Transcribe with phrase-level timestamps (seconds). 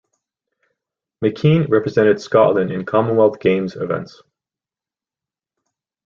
[1.23, 4.23] McKean represented Scotland in Commonwealth Games events.